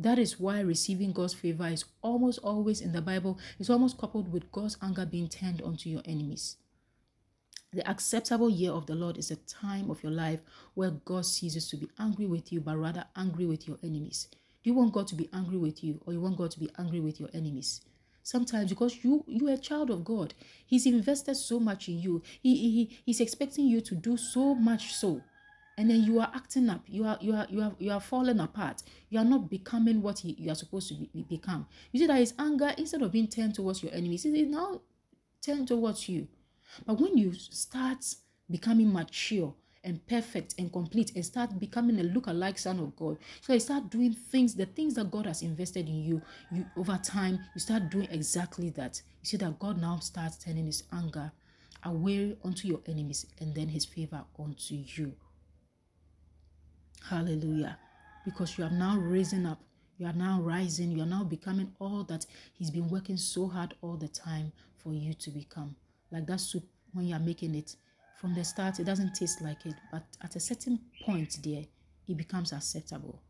That 0.01 0.19
is 0.19 0.39
why 0.39 0.61
receiving 0.61 1.13
God's 1.13 1.35
favor 1.35 1.67
is 1.67 1.85
almost 2.03 2.39
always 2.39 2.81
in 2.81 2.93
the 2.93 3.03
Bible, 3.03 3.37
it's 3.59 3.69
almost 3.69 3.99
coupled 3.99 4.33
with 4.33 4.53
God's 4.53 4.79
anger 4.81 5.05
being 5.05 5.29
turned 5.29 5.61
onto 5.61 5.91
your 5.91 6.03
enemies. 6.05 6.57
The 7.73 7.87
acceptable 7.91 8.49
year 8.49 8.71
of 8.71 8.87
the 8.87 8.95
Lord 8.95 9.19
is 9.19 9.31
a 9.33 9.37
time 9.37 9.91
of 9.91 10.03
your 10.03 10.13
life 10.13 10.41
where 10.75 10.93
God 10.93 11.27
ceases 11.27 11.69
to 11.71 11.77
be 11.77 11.91
angry 11.99 12.27
with 12.27 12.53
you, 12.53 12.61
but 12.61 12.79
rather 12.79 13.07
angry 13.17 13.45
with 13.45 13.67
your 13.67 13.77
enemies. 13.83 14.29
Do 14.63 14.71
you 14.71 14.75
want 14.75 14.93
God 14.93 15.09
to 15.09 15.17
be 15.17 15.29
angry 15.33 15.59
with 15.59 15.83
you, 15.83 16.01
or 16.07 16.13
you 16.13 16.21
want 16.21 16.39
God 16.39 16.53
to 16.53 16.61
be 16.61 16.71
angry 16.79 17.01
with 17.01 17.19
your 17.19 17.29
enemies? 17.35 17.81
Sometimes 18.23 18.71
because 18.71 19.03
you 19.03 19.25
you 19.27 19.49
are 19.49 19.55
a 19.55 19.59
child 19.59 19.91
of 19.91 20.05
God, 20.05 20.33
He's 20.65 20.87
invested 20.87 21.35
so 21.35 21.59
much 21.59 21.89
in 21.89 21.99
you. 21.99 22.23
He, 22.43 22.57
he 22.57 22.99
He's 23.05 23.21
expecting 23.21 23.67
you 23.67 23.81
to 23.81 23.95
do 23.95 24.17
so 24.17 24.55
much 24.55 24.95
so, 24.95 25.23
and 25.79 25.89
then 25.89 26.03
you 26.03 26.19
are 26.19 26.31
acting 26.35 26.69
up. 26.69 26.83
You 26.89 27.05
are 27.05 27.17
you 27.21 27.35
are 27.35 27.47
you 27.49 27.63
are 27.63 27.73
you 27.79 27.93
are 27.93 28.01
falling 28.01 28.41
apart. 28.41 28.83
You 29.11 29.21
are 29.21 29.25
not 29.25 29.49
becoming 29.49 30.03
what 30.03 30.19
he, 30.19 30.33
you 30.33 30.51
are 30.51 30.57
supposed 30.57 30.89
to 30.89 30.95
be, 30.95 31.25
become. 31.31 31.69
You 31.93 32.01
see 32.01 32.07
that 32.09 32.19
His 32.19 32.35
anger 32.37 32.75
instead 32.77 33.01
of 33.01 33.13
being 33.13 33.29
turned 33.29 33.55
towards 33.55 33.83
your 33.83 33.95
enemies, 33.95 34.27
it 34.27 34.35
is 34.35 34.49
now 34.49 34.81
turned 35.41 35.69
towards 35.69 36.09
you. 36.09 36.27
But 36.85 37.01
when 37.01 37.17
you 37.17 37.33
start 37.33 38.05
becoming 38.51 38.93
mature 38.93 39.55
and 39.85 40.05
perfect 40.09 40.57
and 40.59 40.73
complete 40.73 41.13
and 41.15 41.25
start 41.25 41.57
becoming 41.61 42.01
a 42.01 42.03
look-alike 42.03 42.59
son 42.59 42.81
of 42.81 42.97
God, 42.97 43.17
so 43.41 43.53
you 43.53 43.61
start 43.61 43.89
doing 43.89 44.13
things, 44.13 44.57
the 44.57 44.67
things 44.67 44.95
that 44.95 45.13
God 45.13 45.27
has 45.27 45.43
invested 45.43 45.89
in 45.89 46.03
you, 46.03 46.21
you 46.51 46.67
over 46.77 46.99
time, 47.05 47.39
you 47.55 47.61
start 47.61 47.89
doing 47.89 48.09
exactly 48.11 48.71
that. 48.71 49.01
You 49.23 49.27
see 49.29 49.37
that 49.37 49.61
God 49.61 49.81
now 49.81 50.01
starts 50.01 50.39
turning 50.39 50.67
his 50.67 50.83
anger 50.93 51.31
away 51.85 52.37
onto 52.43 52.67
your 52.67 52.81
enemies 52.89 53.27
and 53.41 53.55
then 53.55 53.69
his 53.69 53.85
favor 53.85 54.25
onto 54.37 54.75
you. 54.75 55.15
Hallelujah. 57.05 57.79
Because 58.25 58.59
you 58.59 58.65
have 58.65 58.73
now 58.73 58.99
risen 58.99 59.47
up 59.47 59.61
you 59.99 60.07
are 60.07 60.13
now 60.13 60.41
rising. 60.41 60.93
You 60.93 61.03
are 61.03 61.07
now 61.07 61.25
becoming 61.25 61.73
all 61.81 62.05
that 62.05 62.25
He's 62.55 62.71
been 62.71 62.89
working 62.89 63.17
so 63.17 63.49
hard 63.49 63.75
all 63.83 63.97
the 63.97 64.07
time 64.07 64.53
for 64.77 64.95
you 64.95 65.13
to 65.13 65.31
become 65.31 65.75
like 66.11 66.27
that 66.27 66.41
soup 66.41 66.65
when 66.93 67.07
you 67.07 67.15
are 67.15 67.21
making 67.21 67.55
it 67.55 67.77
from 68.17 68.35
the 68.35 68.45
start 68.45 68.81
it 68.81 68.85
doesn't 68.85 69.15
taste 69.15 69.43
like 69.43 69.67
it 69.67 69.75
but 69.93 70.05
at 70.23 70.37
a 70.37 70.41
certain 70.41 70.79
point 71.05 71.39
there 71.45 71.65
it 72.07 72.17
becomes 72.17 72.53
acceptable 72.53 73.21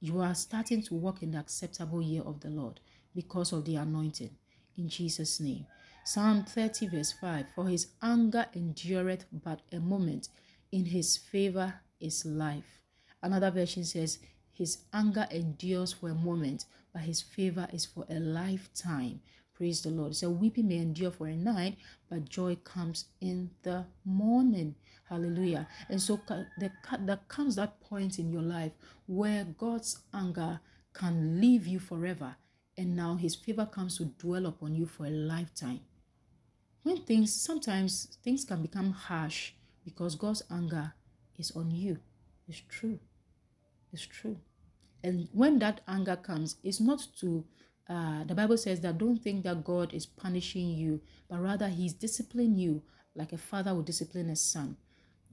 you 0.00 0.20
are 0.20 0.34
starting 0.34 0.82
to 0.82 0.94
walk 0.94 1.22
in 1.22 1.30
the 1.30 1.38
acceptable 1.38 2.02
year 2.02 2.22
of 2.22 2.40
the 2.40 2.48
lord 2.48 2.80
because 3.14 3.52
of 3.52 3.64
the 3.64 3.76
anointing 3.76 4.30
in 4.76 4.88
jesus 4.88 5.40
name 5.40 5.64
psalm 6.04 6.44
30 6.44 6.88
verse 6.88 7.12
5 7.12 7.46
for 7.54 7.68
his 7.68 7.88
anger 8.02 8.46
endureth 8.54 9.26
but 9.32 9.60
a 9.72 9.78
moment 9.78 10.28
in 10.72 10.84
his 10.86 11.16
favor 11.16 11.74
is 12.00 12.24
life 12.24 12.82
another 13.22 13.50
version 13.50 13.84
says 13.84 14.18
his 14.52 14.78
anger 14.92 15.26
endures 15.30 15.92
for 15.92 16.10
a 16.10 16.14
moment 16.14 16.64
but 16.92 17.02
his 17.02 17.20
favor 17.22 17.68
is 17.72 17.84
for 17.84 18.04
a 18.10 18.18
lifetime 18.18 19.20
Praise 19.60 19.82
the 19.82 19.90
Lord. 19.90 20.16
So 20.16 20.30
weeping 20.30 20.68
may 20.68 20.78
endure 20.78 21.10
for 21.10 21.26
a 21.26 21.36
night, 21.36 21.76
but 22.08 22.26
joy 22.30 22.56
comes 22.64 23.08
in 23.20 23.50
the 23.62 23.84
morning. 24.06 24.74
Hallelujah. 25.06 25.68
And 25.90 26.00
so 26.00 26.18
there, 26.58 27.20
comes 27.28 27.56
that 27.56 27.78
point 27.78 28.18
in 28.18 28.32
your 28.32 28.40
life 28.40 28.72
where 29.04 29.44
God's 29.58 29.98
anger 30.14 30.60
can 30.94 31.42
leave 31.42 31.66
you 31.66 31.78
forever. 31.78 32.36
And 32.78 32.96
now 32.96 33.16
his 33.16 33.34
favor 33.34 33.66
comes 33.66 33.98
to 33.98 34.06
dwell 34.06 34.46
upon 34.46 34.74
you 34.74 34.86
for 34.86 35.04
a 35.04 35.10
lifetime. 35.10 35.80
When 36.82 36.96
things, 37.02 37.30
sometimes 37.30 38.16
things 38.24 38.46
can 38.46 38.62
become 38.62 38.92
harsh 38.92 39.52
because 39.84 40.14
God's 40.14 40.42
anger 40.50 40.94
is 41.40 41.50
on 41.52 41.70
you. 41.70 41.98
It's 42.46 42.62
true. 42.68 42.98
It's 43.92 44.06
true. 44.06 44.36
And 45.02 45.28
when 45.32 45.58
that 45.60 45.80
anger 45.88 46.16
comes, 46.16 46.56
it's 46.62 46.80
not 46.80 47.06
to 47.20 47.44
uh, 47.88 48.22
the 48.22 48.36
Bible 48.36 48.56
says 48.56 48.80
that 48.82 48.98
don't 48.98 49.18
think 49.18 49.42
that 49.42 49.64
God 49.64 49.92
is 49.92 50.06
punishing 50.06 50.70
you, 50.70 51.00
but 51.28 51.40
rather 51.42 51.68
He's 51.68 51.92
disciplining 51.92 52.54
you 52.56 52.82
like 53.16 53.32
a 53.32 53.38
father 53.38 53.74
would 53.74 53.86
discipline 53.86 54.30
a 54.30 54.36
son. 54.36 54.76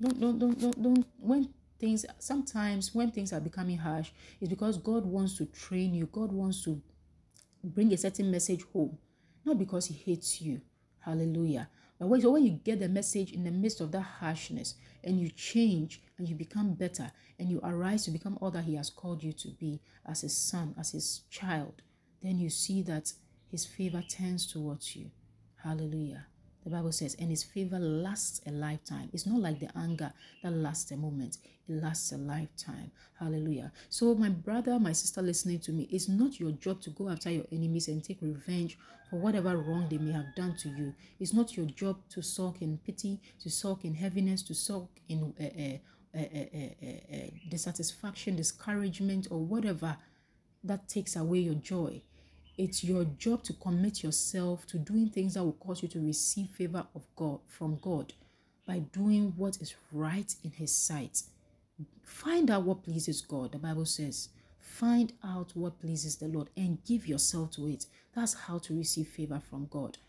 Don't, 0.02 0.20
don't, 0.20 0.40
don't, 0.40 0.60
don't, 0.60 0.84
don't. 0.84 1.06
When 1.20 1.50
things, 1.80 2.06
sometimes 2.18 2.96
when 2.96 3.12
things 3.12 3.32
are 3.32 3.40
becoming 3.40 3.78
harsh, 3.78 4.10
it's 4.42 4.50
because 4.50 4.78
God 4.80 5.06
wants 5.06 5.38
to 5.38 5.46
train 5.46 5.94
you. 5.94 6.08
God 6.08 6.32
wants 6.32 6.64
to 6.64 6.82
bring 7.64 7.94
a 7.94 7.98
certain 7.98 8.32
message 8.32 8.64
home, 8.74 8.98
not 9.46 9.60
because 9.60 9.86
He 9.86 9.94
hates 9.94 10.42
you. 10.42 10.62
Hallelujah. 11.00 11.70
But 12.00 12.08
when, 12.08 12.22
so 12.22 12.32
when 12.32 12.44
you 12.44 12.52
get 12.52 12.80
the 12.80 12.90
message 12.90 13.32
in 13.32 13.44
the 13.44 13.52
midst 13.52 13.82
of 13.82 13.92
that 13.92 14.02
harshness 14.02 14.76
and 15.04 15.20
you 15.20 15.30
change 15.30 16.02
and 16.18 16.28
you 16.28 16.36
become 16.36 16.74
better 16.74 17.12
and 17.40 17.50
you 17.50 17.60
arise 17.64 18.06
to 18.06 18.12
become 18.12 18.38
all 18.42 18.52
that 18.52 18.66
He 18.66 18.76
has 18.76 18.90
called 18.90 19.24
you 19.24 19.34
to 19.34 19.50
be 19.50 19.82
as 20.06 20.22
His 20.22 20.38
son, 20.38 20.76
as 20.78 20.92
His 20.92 21.22
child, 21.30 21.82
then 22.22 22.40
you 22.40 22.50
see 22.50 22.82
that 22.84 23.14
his 23.50 23.66
favor 23.66 24.02
turns 24.02 24.46
towards 24.46 24.96
you. 24.96 25.12
Hallelujah. 25.64 26.28
The 26.68 26.76
Bible 26.76 26.92
says, 26.92 27.16
and 27.18 27.30
his 27.30 27.44
favor 27.44 27.80
lasts 27.80 28.42
a 28.46 28.52
lifetime. 28.52 29.10
It's 29.14 29.26
not 29.26 29.40
like 29.40 29.62
the 29.62 29.70
anger 29.78 30.12
that 30.44 30.52
lasts 30.52 30.92
a 30.92 30.98
moment, 30.98 31.38
it 31.66 31.82
lasts 31.82 32.12
a 32.12 32.18
lifetime. 32.18 32.92
Hallelujah. 33.18 33.72
So, 33.88 34.14
my 34.16 34.28
brother, 34.28 34.78
my 34.78 34.92
sister 34.92 35.22
listening 35.22 35.60
to 35.60 35.72
me, 35.72 35.88
it's 35.90 36.10
not 36.10 36.42
your 36.42 36.52
job 36.52 36.82
to 36.82 36.90
go 36.90 37.08
after 37.08 37.32
your 37.32 37.46
enemies 37.54 37.88
and 37.88 38.04
take 38.04 38.18
revenge 38.22 38.78
for 39.10 39.18
whatever 39.18 39.56
wrong 39.56 39.88
they 39.90 39.98
may 39.98 40.12
have 40.12 40.36
done 40.36 40.58
to 40.58 40.68
you. 40.68 40.94
It's 41.22 41.34
not 41.34 41.56
your 41.56 41.68
job 41.68 42.02
to 42.10 42.22
sulk 42.22 42.62
in 42.62 42.80
pity, 42.80 43.22
to 43.40 43.50
sulk 43.50 43.86
in 43.86 43.94
heaviness, 43.94 44.42
to 44.44 44.54
sulk 44.54 44.90
in 45.08 45.34
uh, 45.40 46.20
uh, 46.20 46.20
uh, 46.20 47.18
dissatisfaction, 47.50 48.36
discouragement, 48.36 49.30
or 49.32 49.40
whatever 49.40 49.96
that 50.66 50.90
takes 50.90 51.16
away 51.16 51.40
your 51.40 51.56
joy. 51.56 52.02
It's 52.58 52.84
your 52.84 53.04
job 53.04 53.44
to 53.44 53.54
commit 53.54 54.02
yourself 54.02 54.66
to 54.68 54.80
doing 54.80 55.10
things 55.10 55.36
that 55.36 55.44
will 55.44 55.54
cause 55.54 55.84
you 55.84 55.88
to 55.90 56.00
receive 56.04 56.50
favor 56.50 56.88
of 56.96 57.06
God 57.16 57.40
from 57.48 57.78
God 57.82 58.14
by 58.66 58.80
doing 58.80 59.32
what 59.38 59.62
is 59.62 59.76
right 59.92 60.34
in 60.44 60.50
his 60.50 60.76
sight. 60.76 61.22
Find 62.04 62.50
out 62.50 62.64
what 62.64 62.84
pleases 62.84 63.22
God. 63.22 63.52
The 63.52 63.60
Bible 63.60 63.86
says, 63.86 64.30
find 64.60 65.14
out 65.24 65.52
what 65.54 65.80
pleases 65.80 66.16
the 66.16 66.28
Lord 66.30 66.50
and 66.58 66.84
give 66.84 67.08
yourself 67.08 67.52
to 67.52 67.68
it. 67.68 67.86
That's 68.16 68.34
how 68.34 68.58
to 68.60 68.76
receive 68.76 69.08
favor 69.08 69.40
from 69.50 69.68
God. 69.70 70.00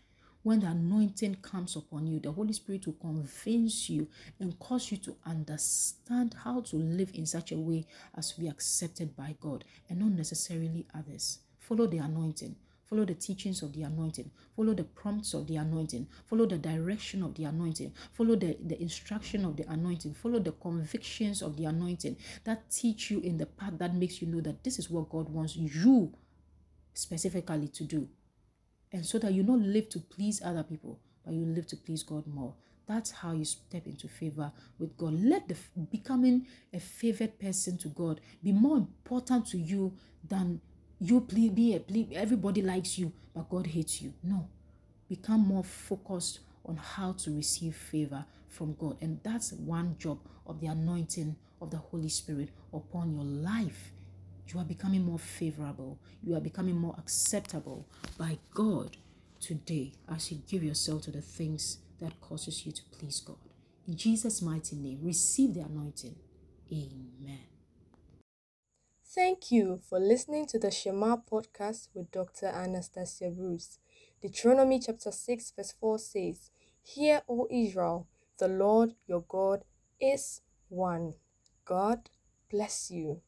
When 0.41 0.61
the 0.61 0.67
anointing 0.67 1.35
comes 1.43 1.75
upon 1.75 2.07
you, 2.07 2.19
the 2.19 2.31
Holy 2.31 2.53
Spirit 2.53 2.87
will 2.87 2.93
convince 2.93 3.91
you 3.91 4.07
and 4.39 4.57
cause 4.57 4.89
you 4.89 4.97
to 4.97 5.15
understand 5.23 6.35
how 6.43 6.61
to 6.61 6.77
live 6.77 7.11
in 7.13 7.27
such 7.27 7.51
a 7.51 7.57
way 7.57 7.85
as 8.15 8.31
to 8.31 8.39
be 8.39 8.47
accepted 8.47 9.15
by 9.15 9.35
God 9.39 9.65
and 9.87 9.99
not 9.99 10.13
necessarily 10.13 10.87
others. 10.97 11.39
Follow 11.69 11.87
the 11.87 11.99
anointing. 11.99 12.55
Follow 12.85 13.05
the 13.05 13.13
teachings 13.13 13.61
of 13.61 13.73
the 13.73 13.83
anointing. 13.83 14.31
Follow 14.55 14.73
the 14.73 14.83
prompts 14.83 15.35
of 15.35 15.47
the 15.47 15.57
anointing. 15.57 16.07
Follow 16.25 16.47
the 16.47 16.57
direction 16.57 17.23
of 17.23 17.35
the 17.35 17.45
anointing. 17.45 17.93
Follow 18.13 18.35
the, 18.35 18.57
the 18.65 18.81
instruction 18.81 19.45
of 19.45 19.55
the 19.55 19.63
anointing. 19.71 20.15
Follow 20.15 20.39
the 20.39 20.53
convictions 20.53 21.43
of 21.43 21.55
the 21.55 21.65
anointing 21.65 22.17
that 22.45 22.69
teach 22.71 23.11
you 23.11 23.21
in 23.21 23.37
the 23.37 23.45
path 23.45 23.77
that 23.77 23.93
makes 23.95 24.21
you 24.21 24.27
know 24.27 24.41
that 24.41 24.63
this 24.63 24.79
is 24.79 24.89
what 24.89 25.09
God 25.09 25.29
wants 25.29 25.55
you 25.55 26.11
specifically 26.95 27.67
to 27.69 27.83
do 27.85 28.09
and 28.91 29.05
so 29.05 29.19
that 29.19 29.33
you 29.33 29.43
not 29.43 29.59
live 29.59 29.89
to 29.89 29.99
please 29.99 30.41
other 30.43 30.63
people 30.63 30.99
but 31.25 31.33
you 31.33 31.45
live 31.45 31.67
to 31.67 31.77
please 31.77 32.03
god 32.03 32.25
more 32.27 32.53
that's 32.87 33.11
how 33.11 33.33
you 33.33 33.45
step 33.45 33.85
into 33.85 34.07
favor 34.07 34.51
with 34.79 34.97
god 34.97 35.13
let 35.13 35.47
the 35.47 35.55
becoming 35.91 36.45
a 36.73 36.79
favored 36.79 37.39
person 37.39 37.77
to 37.77 37.87
god 37.89 38.19
be 38.43 38.51
more 38.51 38.77
important 38.77 39.45
to 39.45 39.57
you 39.57 39.93
than 40.27 40.59
you 40.99 41.21
please 41.21 41.51
be 41.51 41.75
a 41.75 41.79
please 41.79 42.07
everybody 42.13 42.61
likes 42.61 42.97
you 42.97 43.11
but 43.33 43.49
god 43.49 43.67
hates 43.67 44.01
you 44.01 44.13
no 44.23 44.47
become 45.07 45.41
more 45.41 45.63
focused 45.63 46.39
on 46.65 46.75
how 46.75 47.13
to 47.13 47.35
receive 47.35 47.75
favor 47.75 48.25
from 48.47 48.73
god 48.75 48.97
and 49.01 49.19
that's 49.23 49.53
one 49.53 49.95
job 49.97 50.19
of 50.45 50.59
the 50.59 50.67
anointing 50.67 51.35
of 51.61 51.71
the 51.71 51.77
holy 51.77 52.09
spirit 52.09 52.49
upon 52.73 53.11
your 53.11 53.23
life 53.23 53.91
you 54.53 54.59
are 54.59 54.65
becoming 54.65 55.03
more 55.03 55.19
favorable. 55.19 55.99
You 56.23 56.35
are 56.35 56.41
becoming 56.41 56.75
more 56.75 56.95
acceptable 56.97 57.85
by 58.17 58.39
God 58.53 58.97
today 59.39 59.93
as 60.13 60.31
you 60.31 60.41
give 60.47 60.63
yourself 60.63 61.03
to 61.03 61.11
the 61.11 61.21
things 61.21 61.77
that 61.99 62.19
causes 62.19 62.65
you 62.65 62.71
to 62.71 62.81
please 62.91 63.19
God. 63.19 63.37
In 63.87 63.95
Jesus' 63.95 64.41
mighty 64.41 64.75
name, 64.75 64.99
receive 65.03 65.53
the 65.53 65.61
anointing. 65.61 66.15
Amen. 66.71 67.39
Thank 69.11 69.51
you 69.51 69.79
for 69.89 69.99
listening 69.99 70.45
to 70.49 70.59
the 70.59 70.69
Shema 70.69 71.17
podcast 71.17 71.87
with 71.95 72.11
Dr. 72.11 72.45
Anastasia 72.45 73.31
Bruce. 73.31 73.79
Deuteronomy 74.21 74.79
chapter 74.79 75.11
6, 75.11 75.53
verse 75.55 75.73
4 75.79 75.97
says, 75.97 76.51
Hear, 76.83 77.23
O 77.27 77.47
Israel, 77.49 78.05
the 78.37 78.47
Lord 78.47 78.93
your 79.07 79.25
God 79.27 79.63
is 79.99 80.41
one. 80.67 81.15
God 81.65 82.11
bless 82.51 82.91
you. 82.91 83.21